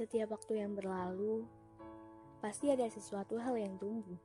[0.00, 1.44] Setiap waktu yang berlalu,
[2.40, 4.16] pasti ada sesuatu hal yang tumbuh.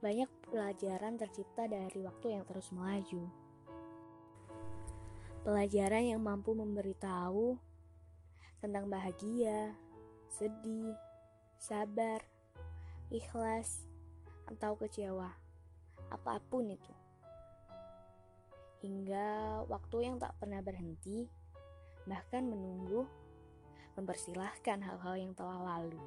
[0.00, 3.28] Banyak pelajaran tercipta dari waktu yang terus melaju.
[5.44, 7.60] Pelajaran yang mampu memberitahu
[8.64, 9.76] tentang bahagia,
[10.24, 10.96] sedih,
[11.60, 12.24] sabar,
[13.12, 13.84] ikhlas,
[14.48, 15.36] atau kecewa,
[16.08, 16.94] apa pun itu.
[18.80, 21.28] Hingga waktu yang tak pernah berhenti,
[22.08, 23.04] bahkan menunggu
[23.96, 25.98] mempersilahkan hal-hal yang telah lalu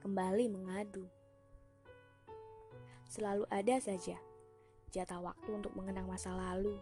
[0.00, 1.04] kembali mengadu.
[3.10, 4.16] Selalu ada saja
[4.92, 6.76] jatah waktu untuk mengenang masa lalu.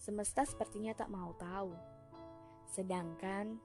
[0.00, 1.72] Semesta sepertinya tak mau tahu,
[2.68, 3.56] sedangkan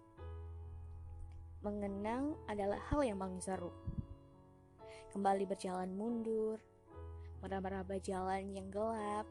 [1.60, 3.72] mengenang adalah hal yang paling seru.
[5.12, 6.64] Kembali berjalan mundur,
[7.44, 9.28] meraba-raba jalan yang gelap,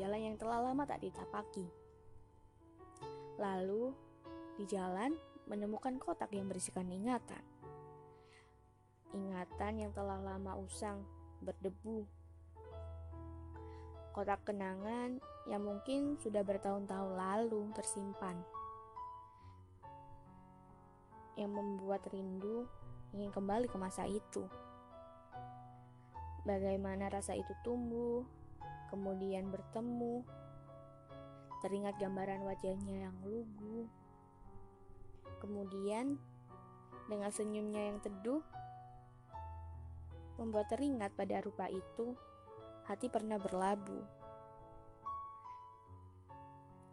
[0.00, 1.68] jalan yang telah lama tak ditapaki.
[3.36, 3.92] Lalu
[4.60, 5.16] di jalan,
[5.48, 7.40] menemukan kotak yang berisikan ingatan.
[9.16, 11.00] Ingatan yang telah lama usang,
[11.40, 12.04] berdebu.
[14.12, 15.16] Kotak kenangan
[15.48, 18.36] yang mungkin sudah bertahun-tahun lalu tersimpan.
[21.40, 22.68] Yang membuat rindu
[23.16, 24.44] ingin kembali ke masa itu.
[26.44, 28.28] Bagaimana rasa itu tumbuh,
[28.92, 30.20] kemudian bertemu,
[31.64, 33.88] teringat gambaran wajahnya yang lugu,
[35.40, 36.20] Kemudian,
[37.08, 38.44] dengan senyumnya yang teduh,
[40.36, 42.12] membuat teringat pada rupa itu,
[42.84, 44.04] hati pernah berlabuh.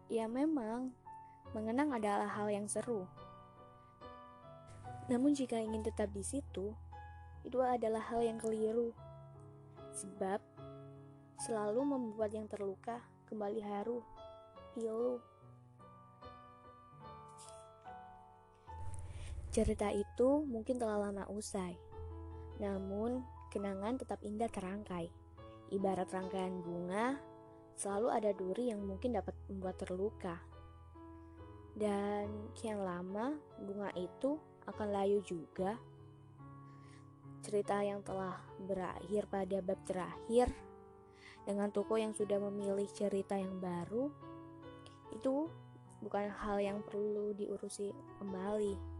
[0.08, 0.96] Ya memang,
[1.52, 3.04] mengenang adalah hal yang seru.
[5.08, 6.72] Namun jika ingin tetap di situ,
[7.44, 8.92] itu adalah hal yang keliru.
[9.96, 10.40] Sebab,
[11.44, 13.00] selalu membuat yang terluka
[13.32, 14.04] kembali haru,
[14.76, 15.20] pilu,
[19.58, 21.74] Cerita itu mungkin telah lama usai,
[22.62, 25.10] namun kenangan tetap indah terangkai.
[25.74, 27.18] Ibarat rangkaian bunga,
[27.74, 30.38] selalu ada duri yang mungkin dapat membuat terluka.
[31.74, 34.38] Dan kian lama, bunga itu
[34.70, 35.74] akan layu juga.
[37.42, 40.54] Cerita yang telah berakhir pada bab terakhir,
[41.50, 44.14] dengan toko yang sudah memilih cerita yang baru,
[45.18, 45.50] itu
[46.06, 47.90] bukan hal yang perlu diurusi
[48.22, 48.97] kembali.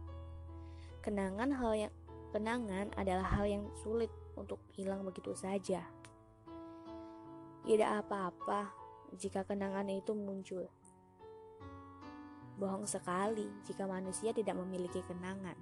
[0.98, 1.94] Kenangan hal yang
[2.34, 5.86] kenangan adalah hal yang sulit untuk hilang begitu saja.
[7.64, 8.68] Tidak apa-apa
[9.16, 10.66] jika kenangan itu muncul.
[12.58, 15.54] Bohong sekali jika manusia tidak memiliki kenangan.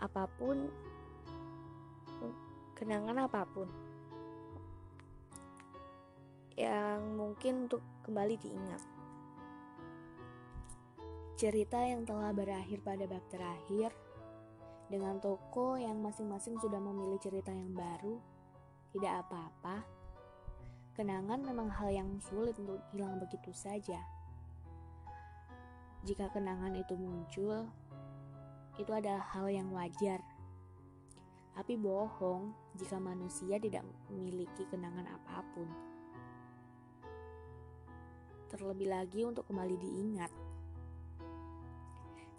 [0.00, 0.72] Apa pun
[2.74, 3.68] kenangan apa pun
[6.54, 8.82] yang mungkin untuk kembali diingat.
[11.44, 13.92] Cerita yang telah berakhir pada bab terakhir,
[14.88, 18.16] dengan toko yang masing-masing sudah memilih cerita yang baru,
[18.96, 19.84] tidak apa-apa.
[20.96, 24.00] Kenangan memang hal yang sulit untuk hilang begitu saja.
[26.08, 27.68] Jika kenangan itu muncul,
[28.80, 30.24] itu adalah hal yang wajar.
[31.52, 35.68] Tapi bohong jika manusia tidak memiliki kenangan apa pun.
[38.48, 40.32] Terlebih lagi untuk kembali diingat.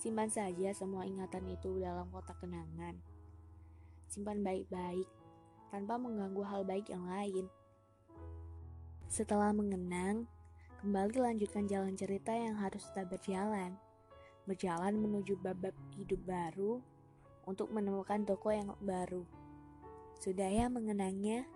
[0.06, 2.94] Simpan saja semua ingatan itu dalam kotak kenangan.
[4.06, 5.10] Simpan baik-baik,
[5.74, 7.50] tanpa mengganggu hal baik yang lain.
[9.10, 10.30] Setelah mengenang,
[10.86, 13.74] kembali lanjutkan jalan cerita yang harus tetap berjalan.
[14.46, 16.86] Berjalan menuju bab-bab hidup baru
[17.50, 19.26] untuk menemukan toko yang baru.
[20.22, 21.50] Sudah ya mengenangnya?